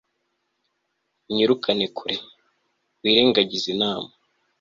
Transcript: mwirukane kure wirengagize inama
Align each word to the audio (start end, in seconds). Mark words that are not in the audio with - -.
mwirukane 1.29 1.85
kure 1.97 2.15
wirengagize 3.01 3.67
inama 3.75 4.09